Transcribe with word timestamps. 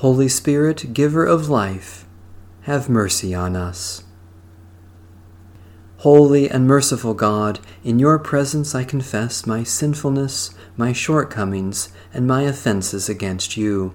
Holy 0.00 0.30
Spirit, 0.30 0.94
giver 0.94 1.26
of 1.26 1.50
life, 1.50 2.06
have 2.62 2.88
mercy 2.88 3.34
on 3.34 3.54
us. 3.54 4.02
Holy 5.98 6.48
and 6.48 6.66
merciful 6.66 7.12
God, 7.12 7.60
in 7.84 7.98
your 7.98 8.18
presence 8.18 8.74
I 8.74 8.82
confess 8.82 9.44
my 9.44 9.62
sinfulness, 9.62 10.54
my 10.74 10.94
shortcomings, 10.94 11.92
and 12.14 12.26
my 12.26 12.44
offenses 12.44 13.10
against 13.10 13.58
you. 13.58 13.92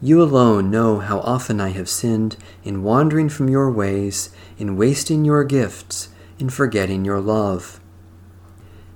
You 0.00 0.22
alone 0.22 0.70
know 0.70 1.00
how 1.00 1.18
often 1.18 1.60
I 1.60 1.70
have 1.70 1.88
sinned 1.88 2.36
in 2.62 2.84
wandering 2.84 3.28
from 3.28 3.48
your 3.48 3.68
ways, 3.68 4.30
in 4.58 4.76
wasting 4.76 5.24
your 5.24 5.42
gifts, 5.42 6.10
in 6.38 6.50
forgetting 6.50 7.04
your 7.04 7.20
love. 7.20 7.80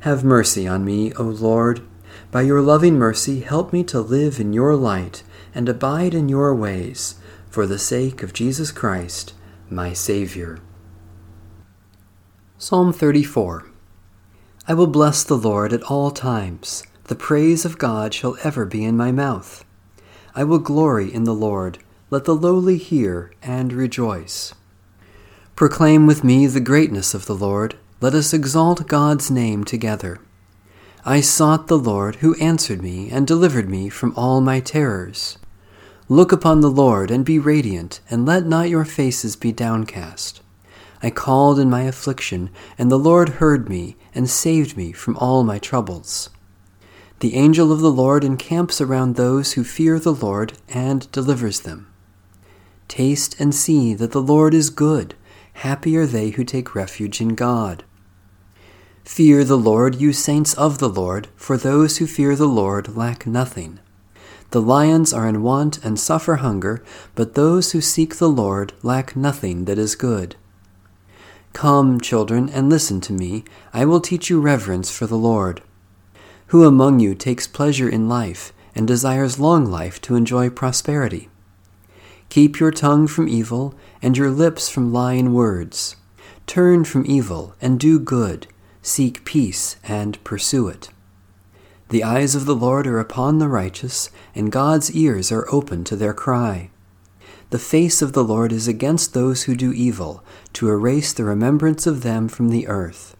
Have 0.00 0.22
mercy 0.22 0.68
on 0.68 0.84
me, 0.84 1.12
O 1.14 1.24
Lord. 1.24 1.82
By 2.30 2.42
your 2.42 2.60
loving 2.60 2.94
mercy, 2.94 3.40
help 3.40 3.72
me 3.72 3.82
to 3.82 4.00
live 4.00 4.38
in 4.38 4.52
your 4.52 4.76
light 4.76 5.24
and 5.54 5.68
abide 5.68 6.14
in 6.14 6.28
your 6.28 6.54
ways, 6.54 7.16
for 7.50 7.66
the 7.66 7.78
sake 7.78 8.22
of 8.22 8.32
Jesus 8.32 8.70
Christ, 8.70 9.34
my 9.68 9.92
Saviour. 9.92 10.58
Psalm 12.58 12.92
34 12.92 13.66
I 14.68 14.74
will 14.74 14.86
bless 14.86 15.24
the 15.24 15.36
Lord 15.36 15.72
at 15.72 15.82
all 15.84 16.10
times. 16.10 16.84
The 17.04 17.16
praise 17.16 17.64
of 17.64 17.78
God 17.78 18.14
shall 18.14 18.36
ever 18.44 18.64
be 18.64 18.84
in 18.84 18.96
my 18.96 19.10
mouth. 19.10 19.64
I 20.34 20.44
will 20.44 20.58
glory 20.58 21.12
in 21.12 21.24
the 21.24 21.34
Lord. 21.34 21.78
Let 22.10 22.24
the 22.24 22.34
lowly 22.36 22.76
hear 22.76 23.32
and 23.42 23.72
rejoice. 23.72 24.54
Proclaim 25.56 26.06
with 26.06 26.22
me 26.22 26.46
the 26.46 26.60
greatness 26.60 27.14
of 27.14 27.26
the 27.26 27.34
Lord. 27.34 27.76
Let 28.00 28.14
us 28.14 28.32
exalt 28.32 28.86
God's 28.86 29.30
name 29.30 29.64
together. 29.64 30.20
I 31.04 31.22
sought 31.22 31.66
the 31.66 31.78
Lord, 31.78 32.16
who 32.16 32.34
answered 32.34 32.82
me 32.82 33.10
and 33.10 33.26
delivered 33.26 33.70
me 33.70 33.88
from 33.88 34.12
all 34.16 34.40
my 34.40 34.60
terrors. 34.60 35.38
Look 36.08 36.30
upon 36.30 36.60
the 36.60 36.70
Lord 36.70 37.10
and 37.10 37.24
be 37.24 37.38
radiant, 37.38 38.00
and 38.10 38.26
let 38.26 38.44
not 38.44 38.68
your 38.68 38.84
faces 38.84 39.34
be 39.34 39.50
downcast. 39.50 40.42
I 41.02 41.08
called 41.10 41.58
in 41.58 41.70
my 41.70 41.82
affliction, 41.82 42.50
and 42.76 42.90
the 42.90 42.98
Lord 42.98 43.28
heard 43.40 43.68
me 43.68 43.96
and 44.14 44.28
saved 44.28 44.76
me 44.76 44.92
from 44.92 45.16
all 45.16 45.42
my 45.42 45.58
troubles. 45.58 46.28
The 47.20 47.34
angel 47.34 47.72
of 47.72 47.80
the 47.80 47.90
Lord 47.90 48.22
encamps 48.22 48.80
around 48.80 49.14
those 49.14 49.52
who 49.52 49.64
fear 49.64 49.98
the 49.98 50.12
Lord 50.12 50.54
and 50.68 51.10
delivers 51.12 51.60
them. 51.60 51.86
Taste 52.88 53.40
and 53.40 53.54
see 53.54 53.94
that 53.94 54.12
the 54.12 54.20
Lord 54.22 54.52
is 54.52 54.68
good. 54.68 55.14
Happy 55.54 55.96
are 55.96 56.06
they 56.06 56.30
who 56.30 56.44
take 56.44 56.74
refuge 56.74 57.20
in 57.20 57.34
God. 57.34 57.84
Fear 59.04 59.44
the 59.44 59.58
Lord, 59.58 59.96
you 59.96 60.12
saints 60.12 60.54
of 60.54 60.78
the 60.78 60.88
Lord, 60.88 61.28
for 61.34 61.56
those 61.56 61.96
who 61.96 62.06
fear 62.06 62.36
the 62.36 62.46
Lord 62.46 62.96
lack 62.96 63.26
nothing. 63.26 63.80
The 64.50 64.60
lions 64.60 65.12
are 65.12 65.26
in 65.26 65.42
want 65.42 65.82
and 65.84 65.98
suffer 65.98 66.36
hunger, 66.36 66.82
but 67.14 67.34
those 67.34 67.72
who 67.72 67.80
seek 67.80 68.16
the 68.16 68.28
Lord 68.28 68.72
lack 68.82 69.16
nothing 69.16 69.64
that 69.64 69.78
is 69.78 69.94
good. 69.94 70.36
Come, 71.52 72.00
children, 72.00 72.48
and 72.48 72.68
listen 72.68 73.00
to 73.02 73.12
me. 73.12 73.44
I 73.72 73.84
will 73.84 74.00
teach 74.00 74.28
you 74.28 74.40
reverence 74.40 74.90
for 74.90 75.06
the 75.06 75.16
Lord. 75.18 75.62
Who 76.48 76.64
among 76.64 77.00
you 77.00 77.14
takes 77.14 77.46
pleasure 77.46 77.88
in 77.88 78.08
life 78.08 78.52
and 78.74 78.86
desires 78.86 79.38
long 79.40 79.66
life 79.66 80.00
to 80.02 80.14
enjoy 80.14 80.50
prosperity? 80.50 81.28
Keep 82.28 82.60
your 82.60 82.70
tongue 82.70 83.06
from 83.06 83.28
evil 83.28 83.74
and 84.02 84.16
your 84.16 84.30
lips 84.30 84.68
from 84.68 84.92
lying 84.92 85.32
words. 85.32 85.96
Turn 86.46 86.84
from 86.84 87.06
evil 87.06 87.54
and 87.60 87.80
do 87.80 87.98
good 87.98 88.46
Seek 88.82 89.24
peace 89.24 89.76
and 89.84 90.22
pursue 90.24 90.68
it. 90.68 90.88
The 91.90 92.04
eyes 92.04 92.34
of 92.34 92.46
the 92.46 92.54
Lord 92.54 92.86
are 92.86 93.00
upon 93.00 93.38
the 93.38 93.48
righteous, 93.48 94.10
and 94.34 94.52
God's 94.52 94.92
ears 94.92 95.30
are 95.32 95.46
open 95.52 95.84
to 95.84 95.96
their 95.96 96.14
cry. 96.14 96.70
The 97.50 97.58
face 97.58 98.00
of 98.00 98.12
the 98.12 98.24
Lord 98.24 98.52
is 98.52 98.68
against 98.68 99.12
those 99.12 99.42
who 99.42 99.56
do 99.56 99.72
evil, 99.72 100.24
to 100.52 100.70
erase 100.70 101.12
the 101.12 101.24
remembrance 101.24 101.86
of 101.86 102.02
them 102.02 102.28
from 102.28 102.48
the 102.48 102.68
earth. 102.68 103.16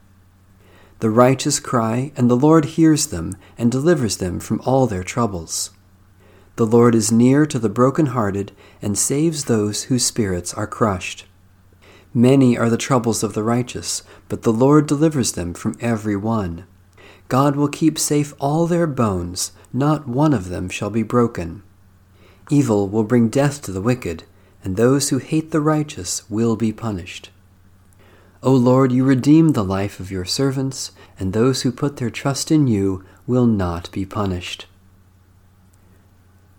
The 1.00 1.10
righteous 1.10 1.58
cry, 1.58 2.12
and 2.16 2.30
the 2.30 2.36
Lord 2.36 2.64
hears 2.64 3.08
them, 3.08 3.36
and 3.58 3.72
delivers 3.72 4.18
them 4.18 4.38
from 4.38 4.60
all 4.64 4.86
their 4.86 5.02
troubles. 5.02 5.70
The 6.56 6.66
Lord 6.66 6.94
is 6.94 7.10
near 7.10 7.44
to 7.46 7.58
the 7.58 7.68
broken-hearted, 7.68 8.52
and 8.80 8.96
saves 8.96 9.44
those 9.44 9.84
whose 9.84 10.04
spirits 10.04 10.54
are 10.54 10.66
crushed. 10.66 11.26
Many 12.12 12.58
are 12.58 12.68
the 12.68 12.76
troubles 12.76 13.22
of 13.22 13.34
the 13.34 13.42
righteous, 13.44 14.02
but 14.28 14.42
the 14.42 14.52
Lord 14.52 14.86
delivers 14.86 15.32
them 15.32 15.54
from 15.54 15.76
every 15.80 16.16
one. 16.16 16.64
God 17.28 17.54
will 17.54 17.68
keep 17.68 17.98
safe 17.98 18.34
all 18.40 18.66
their 18.66 18.88
bones, 18.88 19.52
not 19.72 20.08
one 20.08 20.34
of 20.34 20.48
them 20.48 20.68
shall 20.68 20.90
be 20.90 21.04
broken. 21.04 21.62
Evil 22.50 22.88
will 22.88 23.04
bring 23.04 23.28
death 23.28 23.62
to 23.62 23.70
the 23.72 23.80
wicked, 23.80 24.24
and 24.64 24.76
those 24.76 25.10
who 25.10 25.18
hate 25.18 25.52
the 25.52 25.60
righteous 25.60 26.28
will 26.28 26.56
be 26.56 26.72
punished. 26.72 27.30
O 28.42 28.52
Lord, 28.52 28.90
you 28.90 29.04
redeem 29.04 29.50
the 29.50 29.62
life 29.62 30.00
of 30.00 30.10
your 30.10 30.24
servants, 30.24 30.90
and 31.18 31.32
those 31.32 31.62
who 31.62 31.70
put 31.70 31.98
their 31.98 32.10
trust 32.10 32.50
in 32.50 32.66
you 32.66 33.04
will 33.26 33.46
not 33.46 33.92
be 33.92 34.04
punished. 34.04 34.66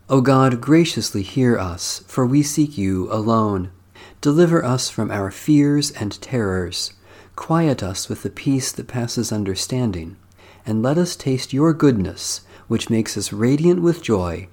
O 0.08 0.22
God, 0.22 0.62
graciously 0.62 1.24
hear 1.24 1.58
us, 1.58 2.04
for 2.08 2.26
we 2.26 2.42
seek 2.42 2.78
you 2.78 3.12
alone. 3.12 3.72
Deliver 4.22 4.64
us 4.64 4.88
from 4.88 5.10
our 5.10 5.32
fears 5.32 5.90
and 5.90 6.22
terrors. 6.22 6.94
Quiet 7.36 7.82
us 7.82 8.08
with 8.08 8.22
the 8.22 8.30
peace 8.30 8.72
that 8.72 8.88
passes 8.88 9.32
understanding, 9.32 10.16
and 10.64 10.84
let 10.84 11.00
us 11.00 11.16
taste 11.16 11.54
your 11.54 11.74
goodness, 11.74 12.42
which 12.68 12.90
makes 12.90 13.18
us 13.18 13.34
radiant 13.34 13.82
with 13.82 14.04
joy, 14.04 14.48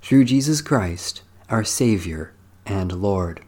through 0.00 0.24
Jesus 0.24 0.60
Christ, 0.60 1.22
our 1.48 1.62
Savior 1.62 2.34
and 2.66 2.90
Lord. 2.90 3.42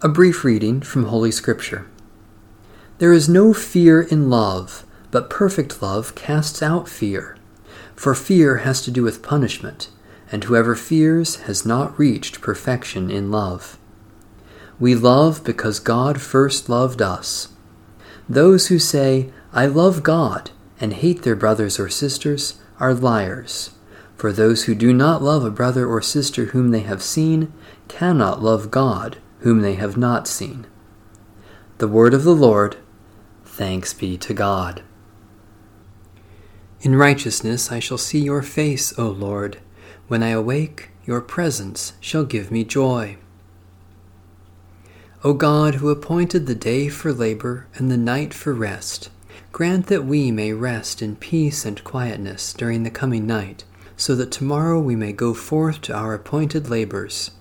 A 0.00 0.08
brief 0.08 0.42
reading 0.42 0.80
from 0.80 1.04
Holy 1.04 1.30
Scripture. 1.30 1.86
There 2.96 3.12
is 3.12 3.28
no 3.28 3.52
fear 3.52 4.00
in 4.00 4.30
love, 4.30 4.86
but 5.10 5.28
perfect 5.28 5.82
love 5.82 6.14
casts 6.14 6.62
out 6.62 6.88
fear. 6.88 7.36
For 7.94 8.14
fear 8.14 8.58
has 8.58 8.80
to 8.84 8.90
do 8.90 9.02
with 9.02 9.22
punishment 9.22 9.90
and 10.30 10.44
whoever 10.44 10.74
fears 10.74 11.36
has 11.42 11.64
not 11.64 11.98
reached 11.98 12.40
perfection 12.40 13.10
in 13.10 13.30
love. 13.30 13.78
We 14.78 14.94
love 14.94 15.44
because 15.44 15.78
God 15.78 16.20
first 16.20 16.68
loved 16.68 17.00
us. 17.00 17.48
Those 18.28 18.68
who 18.68 18.78
say, 18.78 19.30
I 19.52 19.66
love 19.66 20.02
God, 20.02 20.50
and 20.80 20.92
hate 20.92 21.22
their 21.22 21.36
brothers 21.36 21.78
or 21.78 21.88
sisters 21.88 22.60
are 22.78 22.92
liars. 22.92 23.70
For 24.16 24.32
those 24.32 24.64
who 24.64 24.74
do 24.74 24.92
not 24.92 25.22
love 25.22 25.44
a 25.44 25.50
brother 25.50 25.86
or 25.86 26.02
sister 26.02 26.46
whom 26.46 26.70
they 26.70 26.80
have 26.80 27.02
seen 27.02 27.52
cannot 27.88 28.42
love 28.42 28.70
God 28.70 29.18
whom 29.40 29.60
they 29.60 29.74
have 29.74 29.96
not 29.96 30.26
seen. 30.26 30.66
The 31.78 31.88
word 31.88 32.14
of 32.14 32.24
the 32.24 32.34
Lord. 32.34 32.76
Thanks 33.44 33.94
be 33.94 34.16
to 34.18 34.34
God. 34.34 34.82
In 36.80 36.96
righteousness 36.96 37.70
I 37.70 37.78
shall 37.78 37.98
see 37.98 38.20
your 38.20 38.42
face, 38.42 38.98
O 38.98 39.08
Lord. 39.08 39.58
When 40.08 40.22
I 40.22 40.28
awake, 40.28 40.90
your 41.04 41.20
presence 41.20 41.94
shall 42.00 42.24
give 42.24 42.50
me 42.50 42.62
joy. 42.62 43.16
O 45.24 45.32
God, 45.32 45.76
who 45.76 45.88
appointed 45.88 46.46
the 46.46 46.54
day 46.54 46.88
for 46.88 47.12
labor 47.12 47.66
and 47.74 47.90
the 47.90 47.96
night 47.96 48.32
for 48.32 48.52
rest, 48.52 49.10
grant 49.50 49.86
that 49.86 50.04
we 50.04 50.30
may 50.30 50.52
rest 50.52 51.02
in 51.02 51.16
peace 51.16 51.64
and 51.64 51.82
quietness 51.82 52.52
during 52.52 52.84
the 52.84 52.90
coming 52.90 53.26
night, 53.26 53.64
so 53.96 54.14
that 54.14 54.30
tomorrow 54.30 54.78
we 54.78 54.94
may 54.94 55.12
go 55.12 55.34
forth 55.34 55.80
to 55.80 55.94
our 55.94 56.14
appointed 56.14 56.70
labors. 56.70 57.32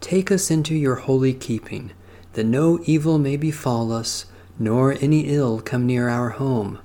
Take 0.00 0.30
us 0.30 0.52
into 0.52 0.76
your 0.76 0.96
holy 0.96 1.34
keeping, 1.34 1.90
that 2.34 2.44
no 2.44 2.78
evil 2.84 3.18
may 3.18 3.36
befall 3.36 3.90
us, 3.90 4.26
nor 4.56 4.92
any 5.00 5.22
ill 5.22 5.60
come 5.60 5.86
near 5.86 6.08
our 6.08 6.30
home. 6.30 6.78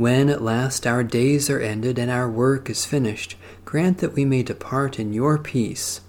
When 0.00 0.30
at 0.30 0.40
last 0.40 0.86
our 0.86 1.04
days 1.04 1.50
are 1.50 1.60
ended 1.60 1.98
and 1.98 2.10
our 2.10 2.26
work 2.26 2.70
is 2.70 2.86
finished, 2.86 3.36
grant 3.66 3.98
that 3.98 4.14
we 4.14 4.24
may 4.24 4.42
depart 4.42 4.98
in 4.98 5.12
your 5.12 5.36
peace, 5.36 6.00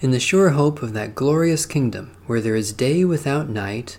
in 0.00 0.12
the 0.12 0.20
sure 0.20 0.50
hope 0.50 0.84
of 0.84 0.92
that 0.92 1.16
glorious 1.16 1.66
kingdom 1.66 2.16
where 2.28 2.40
there 2.40 2.54
is 2.54 2.72
day 2.72 3.04
without 3.04 3.48
night, 3.48 3.98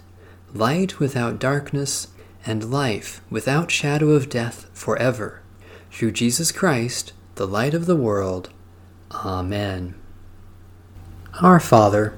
light 0.54 1.00
without 1.00 1.38
darkness, 1.38 2.08
and 2.46 2.72
life 2.72 3.20
without 3.30 3.72
shadow 3.72 4.12
of 4.12 4.30
death 4.30 4.70
forever. 4.72 5.42
Through 5.92 6.14
Jesus 6.14 6.54
Christ, 6.54 7.12
the 7.36 7.46
light 7.46 7.74
of 7.74 7.88
the 7.88 7.98
world. 7.98 8.52
Amen. 9.12 9.96
Our 11.42 11.60
Father, 11.60 12.18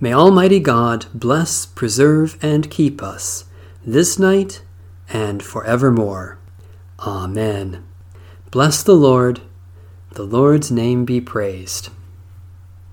May 0.00 0.12
Almighty 0.12 0.58
God 0.58 1.06
bless, 1.14 1.66
preserve, 1.66 2.36
and 2.42 2.68
keep 2.70 3.02
us 3.02 3.44
this 3.86 4.18
night 4.18 4.62
and 5.08 5.42
forevermore. 5.42 6.38
Amen. 6.98 7.84
Bless 8.50 8.82
the 8.82 8.96
Lord. 8.96 9.40
The 10.10 10.24
Lord's 10.24 10.70
name 10.70 11.04
be 11.04 11.20
praised. 11.20 11.90